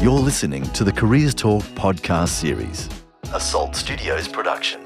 [0.00, 2.88] You're listening to the Careers Talk podcast series,
[3.34, 4.80] a Salt Studios production.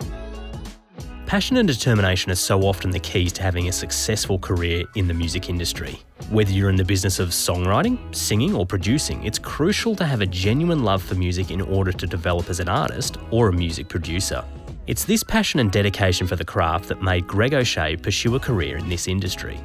[1.27, 5.15] Passion and determination are so often the keys to having a successful career in the
[5.15, 5.98] music industry.
[6.30, 10.27] Whether you're in the business of songwriting, singing, or producing, it's crucial to have a
[10.27, 14.45] genuine love for music in order to develop as an artist or a music producer.
[14.87, 18.77] It's this passion and dedication for the craft that made Greg O'Shea pursue a career
[18.77, 19.59] in this industry.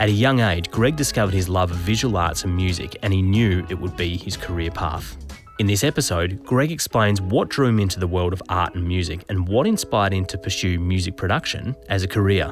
[0.00, 3.20] At a young age, Greg discovered his love of visual arts and music, and he
[3.20, 5.14] knew it would be his career path.
[5.58, 9.26] In this episode, Greg explains what drew him into the world of art and music
[9.28, 12.50] and what inspired him to pursue music production as a career.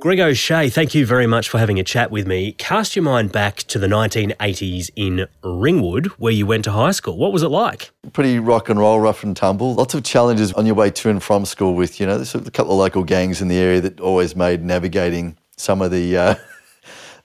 [0.00, 2.52] Greg O'Shea, thank you very much for having a chat with me.
[2.52, 7.18] Cast your mind back to the 1980s in Ringwood, where you went to high school.
[7.18, 7.90] What was it like?
[8.14, 9.74] Pretty rock and roll, rough and tumble.
[9.74, 12.50] Lots of challenges on your way to and from school with, you know, there's a
[12.50, 16.34] couple of local gangs in the area that always made navigating some of the uh,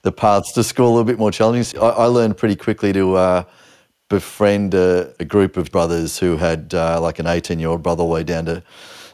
[0.04, 1.80] the paths to school a little bit more challenging.
[1.80, 3.44] I, I learned pretty quickly to uh,
[4.08, 8.02] befriend a, a, group of brothers who had uh, like an 18 year old brother
[8.02, 8.62] all the way down to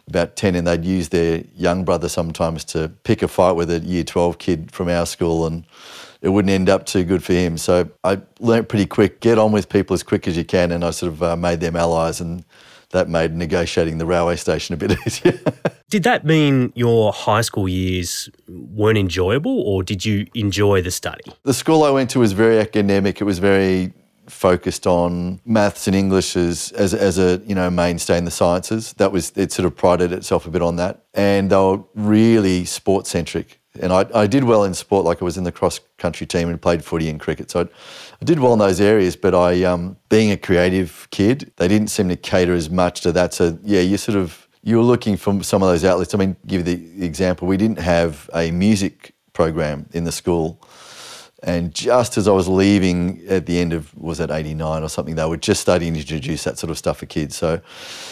[0.09, 3.79] about 10 and they'd use their young brother sometimes to pick a fight with a
[3.79, 5.65] year 12 kid from our school and
[6.23, 7.57] it wouldn't end up too good for him.
[7.57, 10.85] So I learnt pretty quick, get on with people as quick as you can and
[10.85, 12.45] I sort of uh, made them allies and
[12.91, 15.39] that made negotiating the railway station a bit easier.
[15.89, 21.23] did that mean your high school years weren't enjoyable or did you enjoy the study?
[21.45, 23.21] The school I went to was very academic.
[23.21, 23.93] It was very
[24.31, 28.93] focused on maths and English as, as, as a you know mainstay in the sciences.
[28.95, 29.53] That was it.
[29.53, 33.61] Sort of prided itself a bit on that, and they were really sport centric.
[33.81, 36.49] And I, I did well in sport, like I was in the cross country team
[36.49, 37.51] and played footy and cricket.
[37.51, 37.69] So I,
[38.21, 39.17] I did well in those areas.
[39.17, 43.13] But I, um, being a creative kid, they didn't seem to cater as much to
[43.13, 43.35] that.
[43.35, 46.15] So yeah, you sort of you were looking for some of those outlets.
[46.15, 50.61] I mean, give you the example, we didn't have a music program in the school.
[51.43, 55.15] And just as I was leaving at the end of, was it 89 or something,
[55.15, 57.37] they were just starting to introduce that sort of stuff for kids.
[57.37, 57.63] So,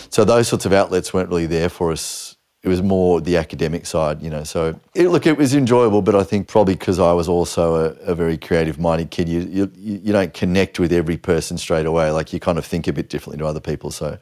[0.08, 2.37] so those sorts of outlets weren't really there for us.
[2.62, 4.42] It was more the academic side, you know.
[4.42, 8.10] So, it, look, it was enjoyable, but I think probably because I was also a,
[8.10, 12.10] a very creative minded kid, you, you, you don't connect with every person straight away.
[12.10, 13.92] Like you kind of think a bit differently to other people.
[13.92, 14.18] So,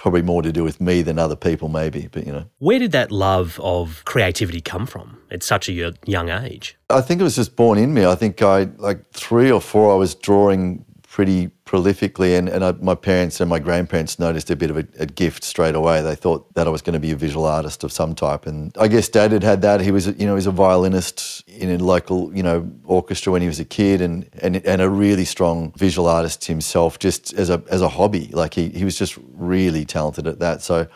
[0.00, 2.08] probably more to do with me than other people, maybe.
[2.10, 6.30] But you know, where did that love of creativity come from at such a young
[6.30, 6.76] age?
[6.88, 8.06] I think it was just born in me.
[8.06, 9.92] I think I like three or four.
[9.92, 14.54] I was drawing pretty prolifically, and, and I, my parents and my grandparents noticed a
[14.54, 16.00] bit of a, a, gift straight away.
[16.02, 18.72] They thought that I was going to be a visual artist of some type, and
[18.78, 19.80] I guess Dad had had that.
[19.80, 23.42] He was, you know, he was a violinist in a local, you know, orchestra when
[23.42, 27.50] he was a kid, and and, and a really strong visual artist himself, just as
[27.50, 28.28] a as a hobby.
[28.32, 30.62] Like he he was just really talented at that.
[30.62, 30.86] So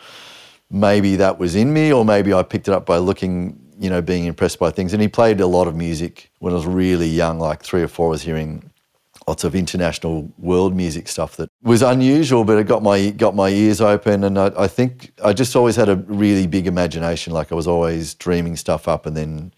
[0.71, 4.01] maybe that was in me, or maybe I picked it up by looking you know,
[4.01, 4.93] being impressed by things.
[4.93, 7.89] And he played a lot of music when I was really young, like three or
[7.89, 8.07] four.
[8.07, 8.71] I was hearing
[9.27, 13.49] lots of international world music stuff that was unusual, but it got my got my
[13.49, 14.23] ears open.
[14.23, 17.33] And I, I, think I just always had a really big imagination.
[17.33, 19.53] Like I was always dreaming stuff up, and then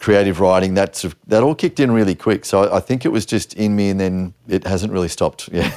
[0.00, 0.74] creative writing.
[0.74, 2.44] That sort of, that all kicked in really quick.
[2.44, 5.48] So I, I think it was just in me, and then it hasn't really stopped.
[5.56, 5.72] Yeah.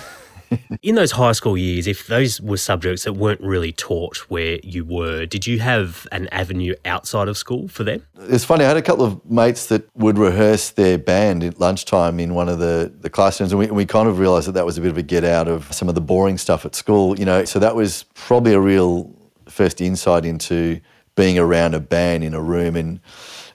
[0.82, 4.86] in those high school years, if those were subjects that weren't really taught where you
[4.86, 8.06] were, did you have an avenue outside of school for them?
[8.22, 12.20] It's funny, I had a couple of mates that would rehearse their band at lunchtime
[12.20, 14.78] in one of the, the classrooms, and we, we kind of realised that that was
[14.78, 17.26] a bit of a get out of some of the boring stuff at school, you
[17.26, 17.46] know.
[17.46, 19.14] So that was probably a real
[19.48, 20.80] first insight into
[21.16, 23.02] being around a band in a room and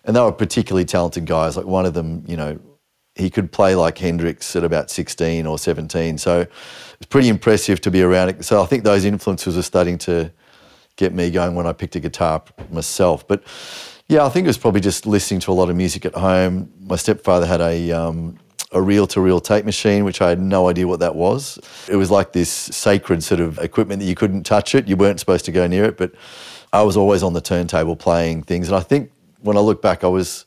[0.05, 1.57] and they were particularly talented guys.
[1.57, 2.61] Like one of them, you know,
[3.15, 6.19] he could play like Hendrix at about 16 or 17.
[6.19, 8.45] So it's pretty impressive to be around it.
[8.45, 10.33] So I think those influences are starting to
[10.97, 13.27] get me going when I picked a guitar myself.
[13.27, 13.45] But
[14.09, 16.73] yeah, I think it was probably just listening to a lot of music at home.
[16.81, 18.39] My stepfather had a um,
[18.73, 21.61] a reel-to-reel tape machine, which I had no idea what that was.
[21.89, 24.89] It was like this sacred sort of equipment that you couldn't touch it.
[24.89, 26.13] You weren't supposed to go near it, but
[26.73, 28.67] I was always on the turntable playing things.
[28.67, 30.45] And I think when I look back, I was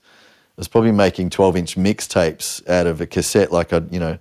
[0.58, 3.52] was probably making 12 inch mixtapes out of a cassette.
[3.52, 4.18] Like I'd, you know,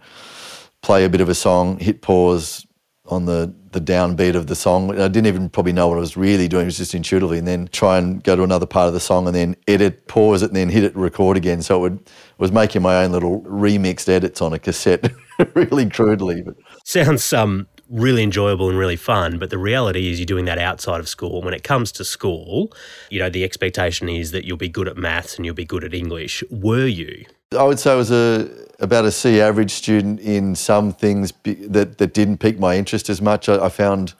[0.83, 2.67] play a bit of a song, hit pause
[3.07, 4.91] on the, the downbeat of the song.
[4.99, 6.63] I didn't even probably know what I was really doing.
[6.63, 9.27] It was just intuitively, and then try and go to another part of the song,
[9.27, 11.63] and then edit, pause it, and then hit it, record again.
[11.63, 15.13] So it would was making my own little remixed edits on a cassette,
[15.55, 16.43] really crudely.
[16.43, 16.57] But.
[16.85, 19.39] Sounds um really enjoyable and really fun.
[19.39, 21.43] But the reality is, you're doing that outside of school.
[21.43, 22.73] When it comes to school,
[23.11, 25.85] you know, the expectation is that you'll be good at maths and you'll be good
[25.85, 26.43] at English.
[26.51, 27.25] Were you?
[27.57, 28.51] I would say I was a
[28.81, 33.23] about a C average student in some things that that didn't pique my interest as
[33.23, 33.49] much.
[33.49, 34.15] I, I found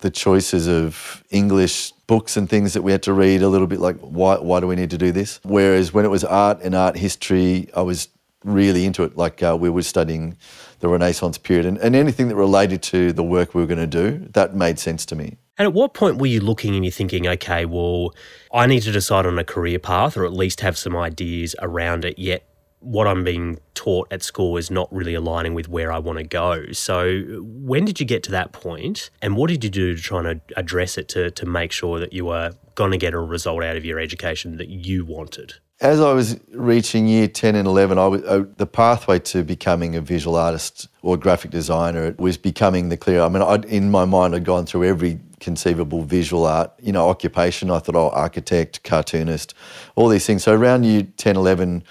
[0.00, 3.80] the choices of English books and things that we had to read a little bit
[3.80, 5.40] like, why, why do we need to do this?
[5.44, 8.08] Whereas when it was art and art history, I was
[8.44, 9.16] really into it.
[9.16, 10.36] Like uh, we were studying
[10.80, 13.86] the Renaissance period and, and anything that related to the work we were going to
[13.86, 15.36] do, that made sense to me.
[15.58, 18.14] And at what point were you looking and you're thinking, okay, well,
[18.52, 22.04] I need to decide on a career path or at least have some ideas around
[22.04, 22.48] it, yet
[22.82, 26.24] what I'm being taught at school is not really aligning with where I want to
[26.24, 26.72] go.
[26.72, 30.18] So, when did you get to that point, and what did you do to try
[30.18, 33.62] and address it to, to make sure that you were going to get a result
[33.62, 35.54] out of your education that you wanted?
[35.82, 39.96] As I was reaching year 10 and 11, I was, uh, the pathway to becoming
[39.96, 43.20] a visual artist or graphic designer was becoming the clear.
[43.20, 47.08] I mean, I'd, in my mind, I'd gone through every conceivable visual art, you know,
[47.08, 47.68] occupation.
[47.68, 49.54] I thought, oh, architect, cartoonist,
[49.96, 50.44] all these things.
[50.44, 51.82] So around year 10, 11,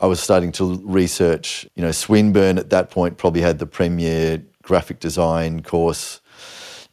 [0.00, 1.68] I was starting to research.
[1.76, 6.20] You know, Swinburne at that point probably had the premier graphic design course.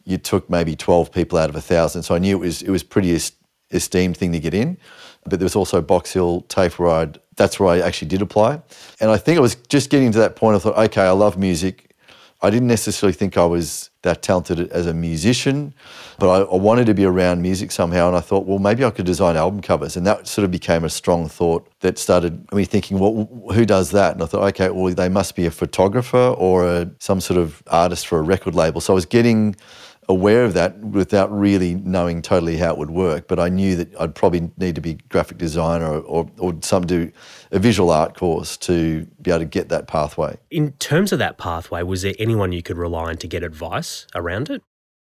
[0.04, 2.04] You took maybe 12 people out of a thousand.
[2.04, 3.18] So I knew it was, it was pretty
[3.72, 4.78] esteemed thing to get in.
[5.24, 6.44] But there was also Box Hill,
[6.76, 8.60] where I'd, that's where I actually did apply.
[9.00, 10.56] And I think I was just getting to that point.
[10.56, 11.94] I thought, okay, I love music.
[12.42, 15.72] I didn't necessarily think I was that talented as a musician,
[16.18, 18.06] but I, I, wanted to be around music somehow.
[18.06, 19.96] And I thought, well, maybe I could design album covers.
[19.96, 23.92] And that sort of became a strong thought that started me thinking, well, who does
[23.92, 24.12] that?
[24.12, 27.62] And I thought, okay, well, they must be a photographer or a, some sort of
[27.68, 28.82] artist for a record label.
[28.82, 29.56] So I was getting
[30.08, 33.28] aware of that without really knowing totally how it would work.
[33.28, 36.86] But I knew that I'd probably need to be graphic designer or, or, or some
[36.86, 37.10] do
[37.50, 40.36] a visual art course to be able to get that pathway.
[40.50, 44.06] In terms of that pathway, was there anyone you could rely on to get advice
[44.14, 44.62] around it?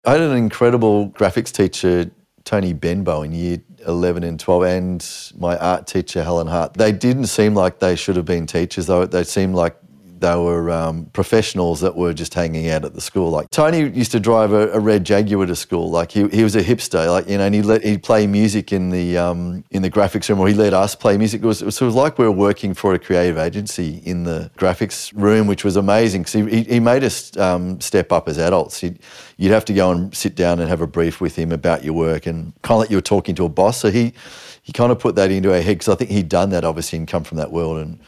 [0.04, 2.10] I had an incredible graphics teacher,
[2.44, 6.74] Tony Benbow, in year 11 and 12, and my art teacher, Helen Hart.
[6.74, 9.06] They didn't seem like they should have been teachers, though.
[9.06, 9.76] They seemed like
[10.24, 13.30] they were um, professionals that were just hanging out at the school.
[13.30, 15.90] Like Tony used to drive a, a, red Jaguar to school.
[15.90, 17.06] Like he, he was a hipster.
[17.10, 20.28] Like you know, and he let he'd play music in the um, in the graphics
[20.30, 21.42] room, or he let us play music.
[21.42, 24.24] It was, it was sort of like we were working for a creative agency in
[24.24, 28.38] the graphics room, which was amazing because he, he made us um, step up as
[28.38, 28.80] adults.
[28.80, 28.98] He'd,
[29.36, 31.94] you'd have to go and sit down and have a brief with him about your
[31.94, 33.78] work and kind of like you were talking to a boss.
[33.78, 34.14] So he
[34.62, 36.98] he kind of put that into our head because I think he'd done that obviously
[36.98, 38.00] and come from that world and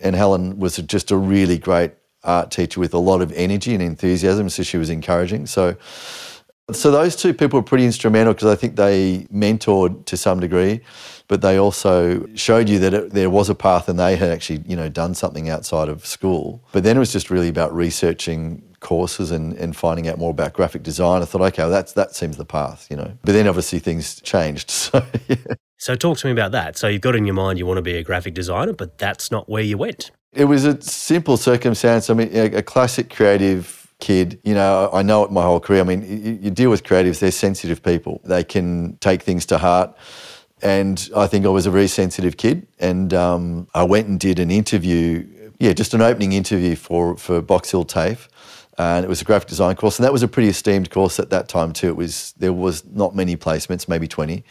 [0.00, 1.92] and Helen was just a really great
[2.24, 5.46] art teacher with a lot of energy and enthusiasm, so she was encouraging.
[5.46, 5.76] So,
[6.72, 10.80] so those two people were pretty instrumental because I think they mentored to some degree,
[11.28, 14.62] but they also showed you that it, there was a path and they had actually,
[14.66, 16.64] you know, done something outside of school.
[16.72, 20.52] But then it was just really about researching courses and, and finding out more about
[20.54, 21.22] graphic design.
[21.22, 23.16] I thought, okay, well, that's that seems the path, you know.
[23.22, 24.70] But then obviously things changed.
[24.94, 25.36] So yeah.
[25.84, 26.78] So talk to me about that.
[26.78, 29.30] So you've got in your mind you want to be a graphic designer, but that's
[29.30, 30.12] not where you went.
[30.32, 32.08] It was a simple circumstance.
[32.08, 34.40] I mean, a, classic creative kid.
[34.44, 35.82] You know, I know it my whole career.
[35.82, 38.22] I mean, you, you deal with creatives; they're sensitive people.
[38.24, 39.94] They can take things to heart.
[40.62, 42.66] And I think I was a very sensitive kid.
[42.78, 45.26] And um, I went and did an interview,
[45.58, 48.26] yeah, just an opening interview for, for Box Hill TAFE
[48.78, 51.30] and it was a graphic design course, and that was a pretty esteemed course at
[51.30, 51.88] that time too.
[51.88, 54.44] It was there was not many placements, maybe twenty.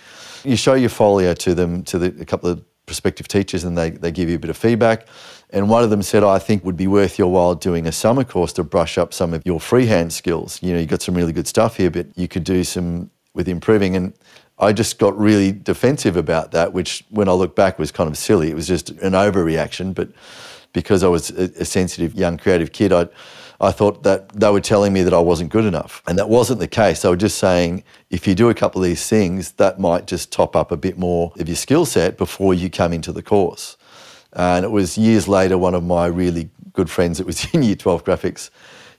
[0.43, 3.91] You show your folio to them to the, a couple of prospective teachers, and they
[3.91, 5.07] they give you a bit of feedback.
[5.49, 8.23] And one of them said, "I think would be worth your while doing a summer
[8.23, 10.59] course to brush up some of your freehand skills.
[10.61, 13.47] You know, you got some really good stuff here, but you could do some with
[13.47, 14.13] improving." And
[14.59, 18.17] I just got really defensive about that, which when I look back was kind of
[18.17, 18.49] silly.
[18.49, 20.09] It was just an overreaction, but
[20.73, 23.07] because I was a, a sensitive young creative kid, I
[23.63, 26.03] I thought that they were telling me that I wasn't good enough.
[26.05, 27.01] And that wasn't the case.
[27.01, 30.34] They were just saying, if you do a couple of these things, that might just
[30.34, 33.77] top up a bit more of your skill set before you come into the course.
[34.34, 37.75] And it was years later, one of my really good friends that was in Year
[37.75, 38.50] 12 graphics,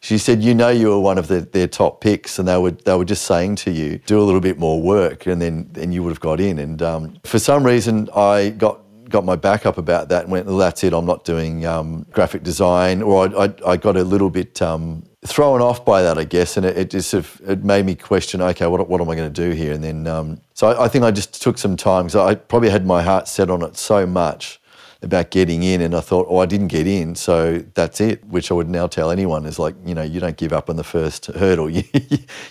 [0.00, 2.71] she said, you know you were one of the, their top picks and they were,
[2.71, 5.92] they were just saying to you, do a little bit more work and then, then
[5.92, 6.59] you would have got in.
[6.59, 10.46] And um, for some reason, I got got my back up about that and went,
[10.46, 13.02] well, that's it, I'm not doing um, graphic design.
[13.02, 16.56] Or I, I, I, got a little bit um, thrown off by that, I guess,
[16.56, 19.14] and it, it just sort of, it made me question, okay, what, what am I
[19.14, 19.73] going to do here?
[19.73, 22.70] And then, um, so I, I, think I just took some time because I probably
[22.70, 24.61] had my heart set on it so much
[25.04, 28.50] about getting in and I thought, oh, I didn't get in, so that's it, which
[28.50, 30.84] I would now tell anyone is like, you know, you don't give up on the
[30.84, 31.84] first hurdle, you,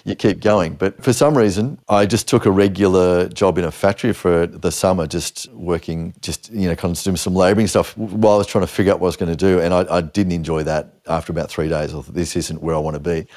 [0.06, 0.76] you keep going.
[0.76, 4.72] But for some reason, I just took a regular job in a factory for the
[4.72, 8.48] summer, just working, just, you know, kind of doing some labouring stuff while I was
[8.48, 9.60] trying to figure out what I was going to do.
[9.60, 11.90] And I, I didn't enjoy that after about three days.
[11.90, 13.28] I thought, this isn't where I want to be.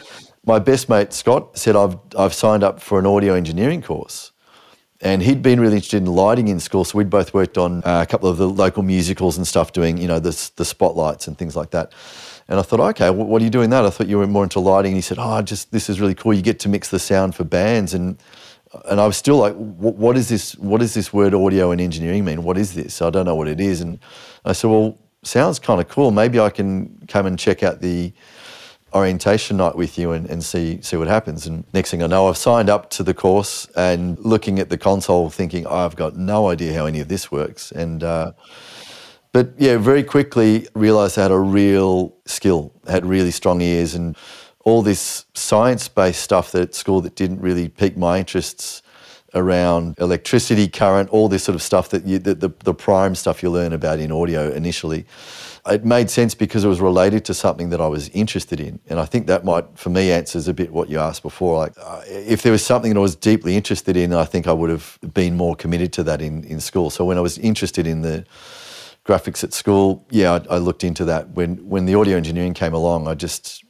[0.44, 4.32] My best mate, Scott, said, I've, I've signed up for an audio engineering course.
[5.02, 8.02] And he'd been really interested in lighting in school, so we'd both worked on uh,
[8.02, 11.36] a couple of the local musicals and stuff, doing you know the the spotlights and
[11.36, 11.92] things like that.
[12.48, 13.84] And I thought, okay, what are you doing that?
[13.84, 14.92] I thought you were more into lighting.
[14.92, 16.32] And he said, oh, just this is really cool.
[16.32, 17.92] You get to mix the sound for bands.
[17.92, 18.18] And
[18.88, 20.56] and I was still like, what is this?
[20.56, 22.42] What does this word audio and engineering mean?
[22.42, 23.02] What is this?
[23.02, 23.80] I don't know what it is.
[23.80, 23.98] And
[24.44, 26.10] I said, well, sounds kind of cool.
[26.10, 28.12] Maybe I can come and check out the
[28.96, 31.46] orientation night with you and, and see see what happens.
[31.46, 34.78] And next thing I know, I've signed up to the course and looking at the
[34.78, 37.72] console, thinking I've got no idea how any of this works.
[37.72, 38.32] And uh,
[39.32, 44.16] but yeah, very quickly realised I had a real skill, had really strong ears, and
[44.64, 48.82] all this science-based stuff that at school that didn't really pique my interests
[49.34, 53.42] around electricity, current, all this sort of stuff that you, the, the, the prime stuff
[53.42, 55.04] you learn about in audio initially
[55.68, 58.80] it made sense because it was related to something that I was interested in.
[58.88, 61.58] And I think that might, for me, answers a bit what you asked before.
[61.58, 64.52] Like, uh, if there was something that I was deeply interested in, I think I
[64.52, 66.90] would have been more committed to that in, in school.
[66.90, 68.24] So when I was interested in the
[69.04, 71.30] graphics at school, yeah, I, I looked into that.
[71.30, 73.64] When when the audio engineering came along, I just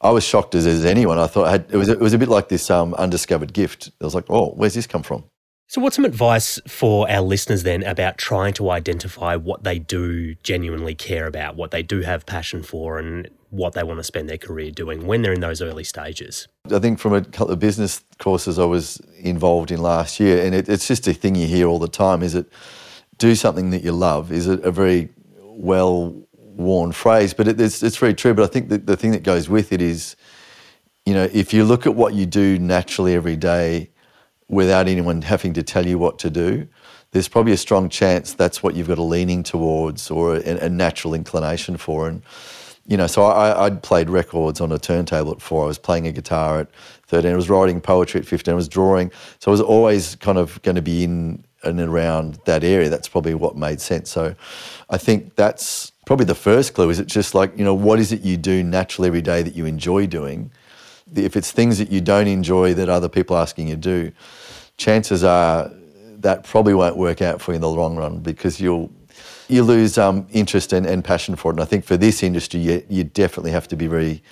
[0.00, 1.18] I was shocked as, as anyone.
[1.18, 3.90] I thought I had, it was it was a bit like this um, undiscovered gift.
[4.00, 5.24] I was like, oh, where's this come from?
[5.70, 10.34] So, what's some advice for our listeners then about trying to identify what they do
[10.36, 14.30] genuinely care about, what they do have passion for, and what they want to spend
[14.30, 16.48] their career doing when they're in those early stages?
[16.72, 20.54] I think from a couple of business courses I was involved in last year, and
[20.54, 22.50] it, it's just a thing you hear all the time is it
[23.18, 25.10] do something that you love is a, a very
[25.42, 28.32] well worn phrase, but it, it's, it's very true.
[28.32, 30.16] But I think that the thing that goes with it is,
[31.04, 33.90] you know, if you look at what you do naturally every day,
[34.48, 36.66] without anyone having to tell you what to do,
[37.12, 40.68] there's probably a strong chance that's what you've got a leaning towards or a, a
[40.68, 42.08] natural inclination for.
[42.08, 42.22] And,
[42.86, 45.64] you know, so I, I'd played records on a turntable at four.
[45.64, 46.68] I was playing a guitar at
[47.06, 47.32] 13.
[47.32, 48.52] I was writing poetry at 15.
[48.52, 49.10] I was drawing.
[49.38, 52.88] So I was always kind of going to be in and around that area.
[52.88, 54.10] That's probably what made sense.
[54.10, 54.34] So
[54.90, 56.88] I think that's probably the first clue.
[56.90, 59.54] Is it just like, you know, what is it you do naturally every day that
[59.54, 60.50] you enjoy doing?
[61.14, 64.12] If it's things that you don't enjoy that other people are asking you to do,
[64.78, 65.70] chances are
[66.20, 68.90] that probably won't work out for you in the long run because you'll
[69.48, 71.54] you lose um, interest and, and, passion for it.
[71.54, 74.22] And I think for this industry, you, you definitely have to be very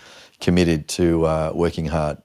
[0.41, 2.19] committed to uh, working hard.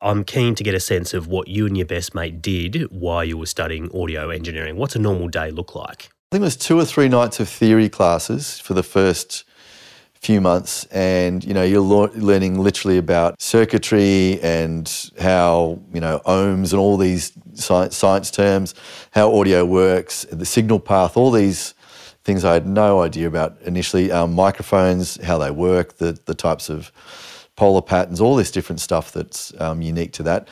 [0.00, 3.24] I'm keen to get a sense of what you and your best mate did while
[3.24, 4.76] you were studying audio engineering.
[4.76, 6.10] What's a normal day look like?
[6.30, 9.44] I think it was two or three nights of theory classes for the first
[10.26, 16.72] few months and you know you're learning literally about circuitry and how you know ohms
[16.72, 18.74] and all these science, science terms
[19.12, 21.74] how audio works the signal path all these
[22.24, 26.68] things i had no idea about initially um, microphones how they work the, the types
[26.68, 26.90] of
[27.54, 30.48] polar patterns all this different stuff that's um, unique to that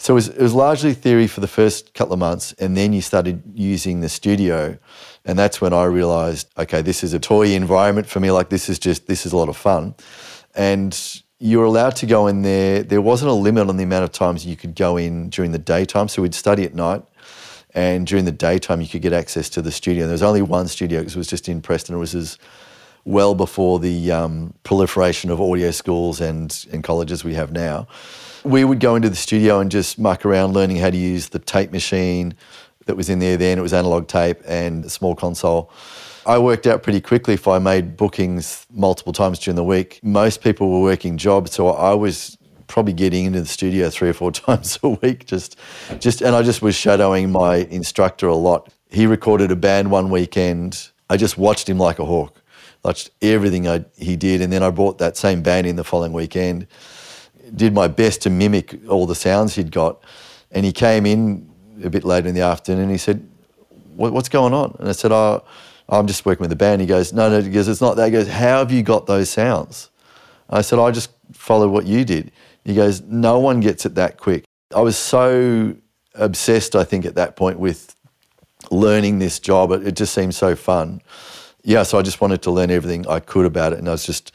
[0.00, 2.92] so it was, it was largely theory for the first couple of months and then
[2.92, 4.78] you started using the studio
[5.24, 8.30] and that's when I realized, okay, this is a toy environment for me.
[8.30, 9.94] Like this is just, this is a lot of fun.
[10.54, 10.98] And
[11.38, 12.82] you're allowed to go in there.
[12.82, 15.58] There wasn't a limit on the amount of times you could go in during the
[15.58, 16.08] daytime.
[16.08, 17.02] So we'd study at night.
[17.74, 20.04] And during the daytime, you could get access to the studio.
[20.04, 21.94] And There was only one studio because it was just in Preston.
[21.94, 22.38] It was as
[23.04, 27.86] well before the um, proliferation of audio schools and, and colleges we have now.
[28.44, 31.38] We would go into the studio and just muck around learning how to use the
[31.38, 32.34] tape machine,
[32.90, 33.58] that was in there then.
[33.58, 35.70] It was analog tape and a small console.
[36.26, 40.00] I worked out pretty quickly if I made bookings multiple times during the week.
[40.02, 44.12] Most people were working jobs, so I was probably getting into the studio three or
[44.12, 45.24] four times a week.
[45.26, 45.56] Just,
[45.98, 48.72] just, and I just was shadowing my instructor a lot.
[48.90, 50.90] He recorded a band one weekend.
[51.08, 52.42] I just watched him like a hawk.
[52.84, 56.12] Watched everything I, he did, and then I brought that same band in the following
[56.12, 56.66] weekend.
[57.54, 60.02] Did my best to mimic all the sounds he'd got,
[60.50, 61.50] and he came in
[61.82, 62.84] a bit later in the afternoon.
[62.84, 63.26] And he said,
[63.96, 65.42] what, "What's going on?" And I said, "Oh,
[65.88, 68.06] I'm just working with the band." He goes, "No, no." He goes, "It's not that."
[68.06, 69.90] He goes, "How have you got those sounds?"
[70.48, 72.32] I said, "I just follow what you did."
[72.64, 75.74] He goes, "No one gets it that quick." I was so
[76.14, 77.94] obsessed, I think, at that point with
[78.70, 79.72] learning this job.
[79.72, 81.00] It, it just seemed so fun.
[81.62, 84.06] Yeah, so I just wanted to learn everything I could about it, and I was
[84.06, 84.32] just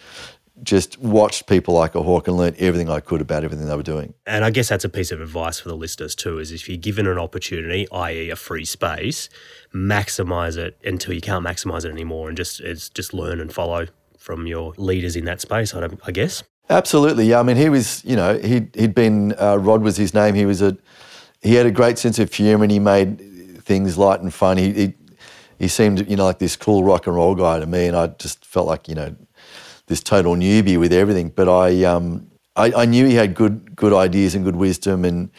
[0.63, 3.83] just watched people like a hawk and learned everything I could about everything they were
[3.83, 4.13] doing.
[4.25, 6.77] And I guess that's a piece of advice for the listeners too, is if you're
[6.77, 8.29] given an opportunity, i.e.
[8.29, 9.29] a free space,
[9.73, 12.61] maximize it until you can't maximize it anymore and just
[12.93, 16.41] just learn and follow from your leaders in that space, I, I guess.
[16.69, 17.27] Absolutely.
[17.27, 17.39] Yeah.
[17.39, 20.33] I mean, he was, you know, he he'd been, uh, Rod was his name.
[20.33, 20.75] He was a,
[21.41, 23.19] he had a great sense of humour and he made
[23.61, 24.57] things light and fun.
[24.57, 24.93] He, he,
[25.59, 27.85] he seemed, you know, like this cool rock and roll guy to me.
[27.85, 29.15] And I just felt like, you know,
[29.87, 31.29] this total newbie with everything.
[31.29, 35.29] But I, um, I, I, knew he had good good ideas and good wisdom, and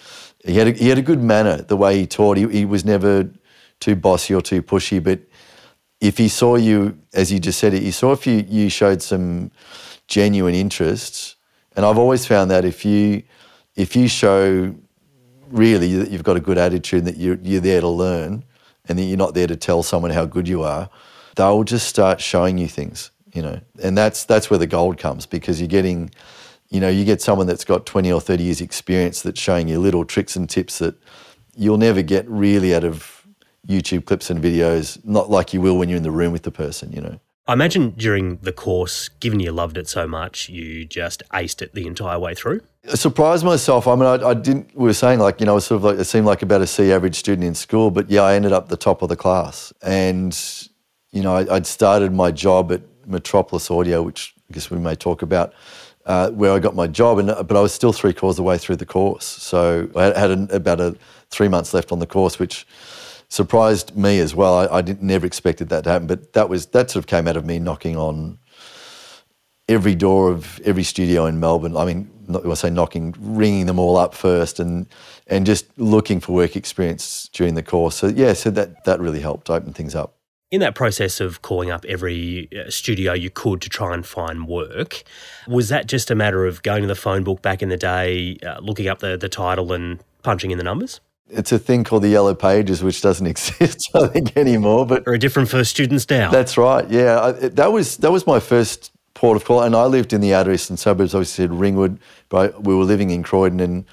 [0.44, 1.62] he had a, he had a good manner.
[1.62, 3.30] The way he taught, he, he was never
[3.80, 5.02] too bossy or too pushy.
[5.02, 5.20] But
[6.00, 9.02] if he saw you, as you just said it, he saw if you you showed
[9.02, 9.50] some
[10.08, 11.36] genuine interest.
[11.74, 13.22] And I've always found that if you
[13.74, 14.74] if you show
[15.50, 18.44] really that you've got a good attitude, that you're, you're there to learn,
[18.88, 20.88] and that you're not there to tell someone how good you are,
[21.36, 23.60] they'll just start showing you things, you know.
[23.82, 26.10] And that's that's where the gold comes because you're getting,
[26.70, 29.78] you know, you get someone that's got 20 or 30 years experience that's showing you
[29.78, 30.96] little tricks and tips that
[31.54, 33.26] you'll never get really out of
[33.68, 36.50] YouTube clips and videos, not like you will when you're in the room with the
[36.50, 37.20] person, you know.
[37.48, 41.74] I imagine during the course, given you loved it so much, you just aced it
[41.74, 42.60] the entire way through.
[42.90, 43.86] I surprised myself.
[43.86, 44.74] I mean, I, I, didn't.
[44.74, 46.90] We were saying like you know, sort of like it seemed like about a C
[46.90, 50.36] average student in school, but yeah, I ended up the top of the class, and
[51.12, 54.94] you know, I, would started my job at Metropolis Audio, which I guess we may
[54.94, 55.54] talk about,
[56.06, 58.48] uh, where I got my job, and but I was still three quarters of the
[58.48, 60.96] way through the course, so I had, an, about a
[61.30, 62.66] three months left on the course, which
[63.28, 64.54] surprised me as well.
[64.54, 67.36] I, I never expected that to happen, but that was that sort of came out
[67.36, 68.38] of me knocking on
[69.68, 71.76] every door of every studio in Melbourne.
[71.76, 74.86] I mean, I say knocking, ringing them all up first, and
[75.26, 77.96] and just looking for work experience during the course.
[77.96, 80.15] So yeah, so that that really helped open things up.
[80.52, 84.46] In that process of calling up every uh, studio you could to try and find
[84.46, 85.02] work,
[85.48, 88.38] was that just a matter of going to the phone book back in the day,
[88.46, 91.00] uh, looking up the, the title and punching in the numbers?
[91.28, 94.86] it's a thing called the yellow pages, which doesn't exist, I think, anymore.
[94.86, 96.30] But or different for students now.
[96.30, 96.88] That's right.
[96.88, 100.20] Yeah, I, that was that was my first port of call, and I lived in
[100.20, 101.14] the outer eastern suburbs.
[101.14, 101.98] Obviously, said Ringwood,
[102.28, 103.84] but we were living in Croydon, and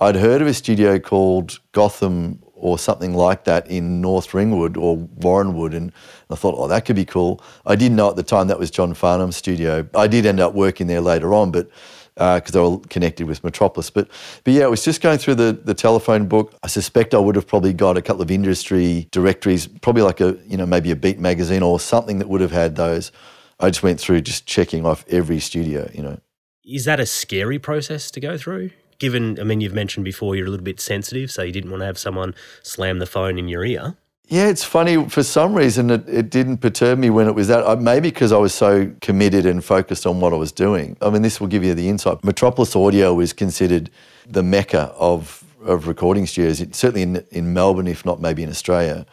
[0.00, 4.96] I'd heard of a studio called Gotham or something like that in North Ringwood or
[4.96, 5.74] Warrenwood.
[5.74, 5.92] and
[6.30, 7.42] I thought, oh, that could be cool.
[7.66, 9.86] I didn't know at the time that was John Farnham's studio.
[9.94, 11.68] I did end up working there later on, but
[12.14, 13.88] because uh, they were connected with Metropolis.
[13.88, 14.08] But
[14.44, 16.54] but yeah, it was just going through the the telephone book.
[16.62, 20.36] I suspect I would have probably got a couple of industry directories, probably like a
[20.46, 23.10] you know maybe a Beat magazine or something that would have had those.
[23.58, 26.18] I just went through just checking off every studio, you know.
[26.64, 28.70] Is that a scary process to go through?
[29.00, 31.80] Given, I mean, you've mentioned before you're a little bit sensitive, so you didn't want
[31.80, 33.96] to have someone slam the phone in your ear.
[34.30, 35.08] Yeah, it's funny.
[35.08, 37.66] For some reason, it, it didn't perturb me when it was that.
[37.66, 40.96] Uh, maybe because I was so committed and focused on what I was doing.
[41.02, 42.22] I mean, this will give you the insight.
[42.22, 43.90] Metropolis Audio is considered
[44.28, 49.04] the mecca of, of recording studios, certainly in, in Melbourne, if not maybe in Australia.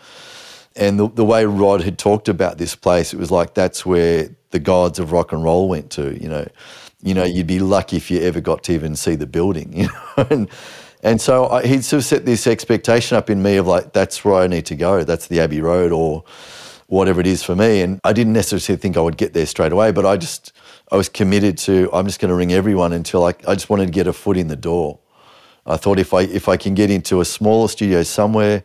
[0.76, 4.30] And the, the way Rod had talked about this place, it was like that's where
[4.52, 6.22] the gods of rock and roll went to.
[6.22, 6.48] You know,
[7.08, 9.74] you know, you'd be lucky if you ever got to even see the building.
[9.78, 10.50] You know, and
[11.04, 14.26] and so I, he'd sort of set this expectation up in me of like, that's
[14.26, 15.04] where I need to go.
[15.04, 16.24] That's the Abbey Road or
[16.88, 17.82] whatever it is for me.
[17.82, 20.54] And I didn't necessarily think I would get there straight away, but I just,
[20.91, 23.86] I was committed to, I'm just going to ring everyone until I, I just wanted
[23.86, 25.00] to get a foot in the door.
[25.65, 28.63] I thought if I, if I can get into a smaller studio somewhere,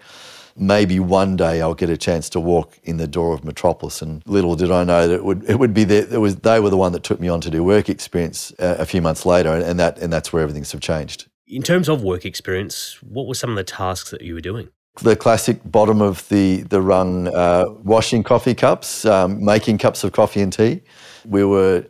[0.56, 4.02] maybe one day I'll get a chance to walk in the door of Metropolis.
[4.02, 6.06] And little did I know that it would, it would be there.
[6.10, 8.76] It was, they were the one that took me on to do work experience uh,
[8.78, 9.52] a few months later.
[9.52, 11.28] And, and, that, and that's where everything's have changed.
[11.46, 14.68] In terms of work experience, what were some of the tasks that you were doing?
[15.02, 20.12] The classic bottom of the, the rung, uh, washing coffee cups, um, making cups of
[20.12, 20.82] coffee and tea.
[21.24, 21.86] We were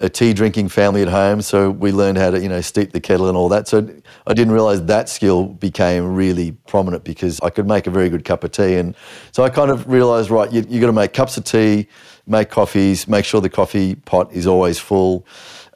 [0.00, 3.00] a tea drinking family at home, so we learned how to, you know, steep the
[3.00, 3.68] kettle and all that.
[3.68, 3.88] So
[4.26, 8.24] I didn't realize that skill became really prominent because I could make a very good
[8.24, 8.74] cup of tea.
[8.74, 8.96] And
[9.32, 11.86] so I kind of realized, right, you, you got to make cups of tea,
[12.26, 15.26] make coffees, make sure the coffee pot is always full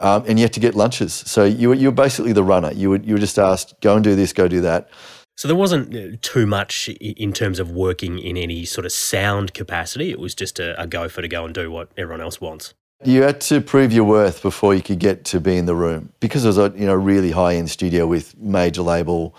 [0.00, 1.12] um, and you to get lunches.
[1.12, 2.72] So you were, you were basically the runner.
[2.72, 4.88] You were, you were just asked, go and do this, go do that.
[5.36, 9.54] So there wasn't uh, too much in terms of working in any sort of sound
[9.54, 10.10] capacity.
[10.10, 12.74] It was just a, a go for to go and do what everyone else wants.
[13.04, 16.12] You had to prove your worth before you could get to be in the room
[16.18, 19.36] because it was a you know really high end studio with major label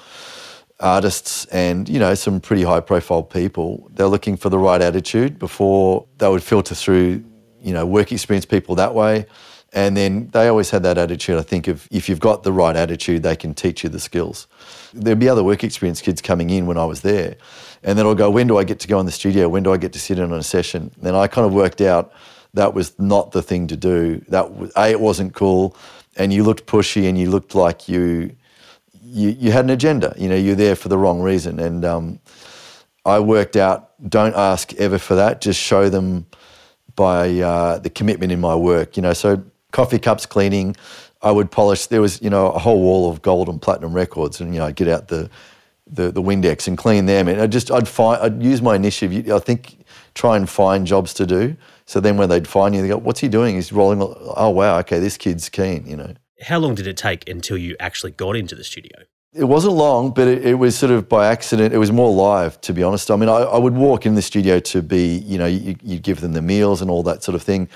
[0.80, 3.90] artists and you know some pretty high profile people.
[3.94, 7.24] They're looking for the right attitude before they would filter through
[7.62, 9.26] you know work experience people that way
[9.74, 12.76] and then they always had that attitude, I think, of if you've got the right
[12.76, 14.48] attitude, they can teach you the skills.
[14.94, 17.36] There'd be other work experience kids coming in when I was there.
[17.84, 19.48] And then I'll go, when do I get to go in the studio?
[19.48, 20.92] When do I get to sit in on a session?
[21.04, 22.12] And I kind of worked out
[22.54, 24.20] that was not the thing to do.
[24.30, 25.76] That A, it wasn't cool.
[26.18, 28.36] And you looked pushy and you looked like you,
[29.04, 30.14] you, you had an agenda.
[30.18, 31.60] You know, you're there for the wrong reason.
[31.60, 32.20] And um,
[33.06, 35.42] I worked out, don't ask ever for that.
[35.42, 36.26] Just show them
[36.96, 38.98] by uh, the commitment in my work.
[38.98, 40.76] You know, so coffee cups cleaning.
[41.22, 41.88] I would polish.
[41.88, 44.66] There was, you know, a whole wall of gold and platinum records, and you know,
[44.66, 45.30] I'd get out the,
[45.86, 47.28] the the Windex and clean them.
[47.28, 49.30] And I just, I'd find, I'd use my initiative.
[49.32, 51.58] I think, try and find jobs to do.
[51.90, 53.56] So then, when they'd find you, they go, "What's he doing?
[53.56, 54.00] He's rolling."
[54.38, 55.88] Oh wow, okay, this kid's keen.
[55.88, 56.14] You know.
[56.40, 58.92] How long did it take until you actually got into the studio?
[59.34, 61.74] It wasn't long, but it, it, was sort of by accident.
[61.74, 63.10] It was more live, to be honest.
[63.10, 65.98] I mean, I, I would walk in the studio to be, you know, you, you
[65.98, 67.68] give them the meals and all that sort of thing.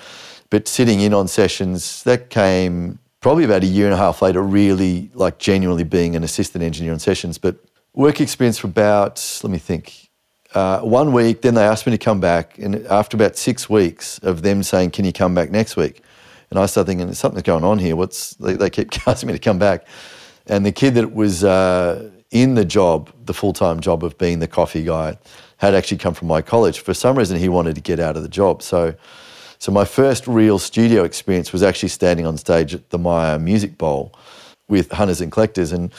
[0.52, 4.44] But sitting in on sessions, that came probably about a year and a half later,
[4.44, 7.40] really like genuinely being an assistant engineer on sessions.
[7.40, 7.56] But
[7.96, 10.03] Work experience for about, let me think,
[10.54, 11.42] uh, one week.
[11.42, 12.58] Then they asked me to come back.
[12.58, 16.02] And after about six weeks of them saying, Can you come back next week?
[16.50, 17.96] And I started thinking, Something's going on here.
[17.96, 19.86] What's They, they keep asking me to come back.
[20.48, 24.40] And the kid that was uh, in the job, the full time job of being
[24.40, 25.18] the coffee guy,
[25.58, 26.80] had actually come from my college.
[26.80, 28.62] For some reason, he wanted to get out of the job.
[28.62, 28.96] So,
[29.60, 33.78] so my first real studio experience was actually standing on stage at the Myer Music
[33.78, 34.14] Bowl
[34.68, 35.72] with Hunters and Collectors.
[35.72, 35.94] And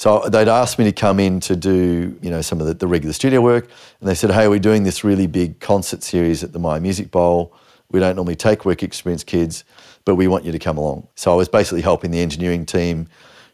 [0.00, 2.86] so they'd asked me to come in to do, you know, some of the, the
[2.86, 3.68] regular studio work.
[4.00, 7.10] And they said, hey, we're doing this really big concert series at the Myer Music
[7.10, 7.54] Bowl.
[7.90, 9.62] We don't normally take work experience kids,
[10.06, 11.06] but we want you to come along.
[11.16, 13.08] So I was basically helping the engineering team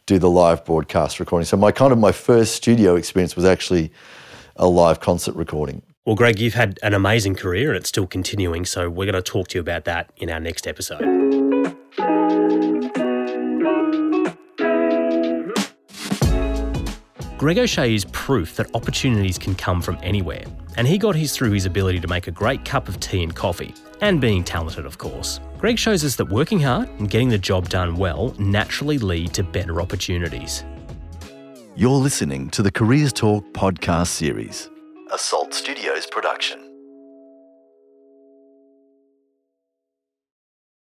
[0.07, 1.47] do the live broadcast recording.
[1.47, 3.91] So my kind of my first studio experience was actually
[4.55, 5.83] a live concert recording.
[6.05, 9.31] Well, Greg, you've had an amazing career and it's still continuing, so we're going to
[9.33, 11.03] talk to you about that in our next episode.
[17.39, 20.43] Greg O'Shea is proof that opportunities can come from anywhere,
[20.79, 23.35] and he got his through his ability to make a great cup of tea and
[23.35, 25.39] coffee, and being talented, of course.
[25.59, 29.43] Greg shows us that working hard and getting the job done well naturally lead to
[29.43, 30.65] better opportunities.
[31.75, 34.71] You're listening to the Careers Talk podcast series,
[35.13, 36.66] a Salt Studios production.